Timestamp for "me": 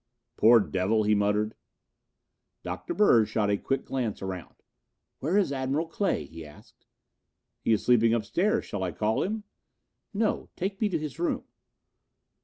10.81-10.89